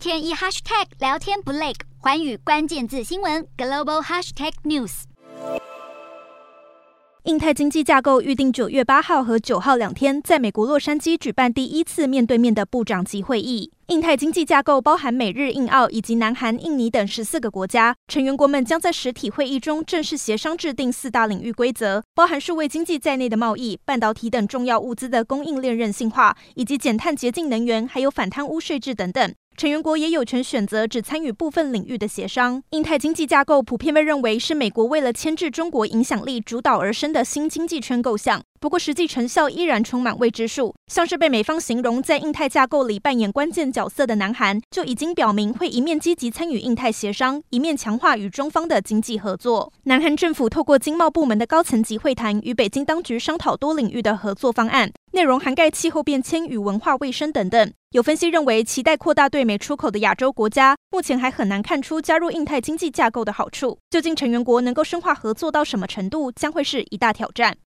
[0.00, 5.02] 天一 hashtag 聊天不累，寰宇关键字新闻 global hashtag news。
[7.24, 13.70] 印太经济架构预定九月八号和九号两天在美国洛杉矶举办第一次面对面的部长级会议。
[13.88, 29.34] 印太经济架构包含美日印澳以及南韩、印尼等十四个国家，成员国们将在实体会议中正式协商制定四大领域规则，包含数位经济在内的贸易、半导体等重要物资的供应链韧性化，以及减碳洁净能源，还有反贪污税制等等。
[29.60, 32.62] 成员国也有权选择只参与部分领域的协商。
[32.70, 40.74] 印太经济架构普遍被认为是美国为了牵制中国影响力主导而生的新经济圈构想，不过实际成效依然充满未知数。
[40.86, 49.72] 像是被美方形容在印太架构里扮演关键角色的南韩，就已经表明会一面积极参与印太协商，一面强化与中方的经济合作。
[49.84, 57.72] 南韩政府透过经贸部门的高层级会谈，与北京当局商讨多领域的合作方案，内容涵盖气候变迁与文化卫生等等。
[57.92, 63.78] 有分析认为，期待扩大对美出口的亚洲国家，目前还很难看出加入印太经济架构的好处。
[63.90, 67.56] 究竟成员国能够深化合作到什么程度，将会是一大挑战。